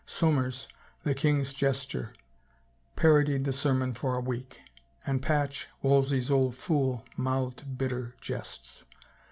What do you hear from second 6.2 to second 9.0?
old fool, mouthed bitter jests.